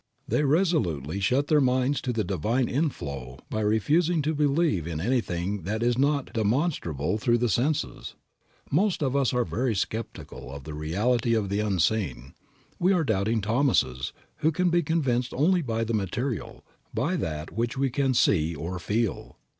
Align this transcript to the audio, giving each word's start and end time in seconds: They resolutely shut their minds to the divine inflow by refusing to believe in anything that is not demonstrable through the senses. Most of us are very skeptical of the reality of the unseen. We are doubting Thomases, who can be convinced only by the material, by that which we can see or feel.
They 0.27 0.43
resolutely 0.43 1.19
shut 1.19 1.45
their 1.45 1.61
minds 1.61 2.01
to 2.01 2.11
the 2.11 2.23
divine 2.23 2.67
inflow 2.67 3.37
by 3.51 3.61
refusing 3.61 4.23
to 4.23 4.33
believe 4.33 4.87
in 4.87 4.99
anything 4.99 5.61
that 5.65 5.83
is 5.83 5.95
not 5.95 6.33
demonstrable 6.33 7.19
through 7.19 7.37
the 7.37 7.49
senses. 7.49 8.15
Most 8.71 9.03
of 9.03 9.15
us 9.15 9.31
are 9.31 9.45
very 9.45 9.75
skeptical 9.75 10.51
of 10.51 10.63
the 10.63 10.73
reality 10.73 11.35
of 11.35 11.49
the 11.49 11.59
unseen. 11.59 12.33
We 12.79 12.93
are 12.93 13.03
doubting 13.03 13.41
Thomases, 13.41 14.11
who 14.37 14.51
can 14.51 14.71
be 14.71 14.81
convinced 14.81 15.35
only 15.35 15.61
by 15.61 15.83
the 15.83 15.93
material, 15.93 16.65
by 16.91 17.15
that 17.17 17.51
which 17.55 17.77
we 17.77 17.91
can 17.91 18.15
see 18.15 18.55
or 18.55 18.79
feel. 18.79 19.37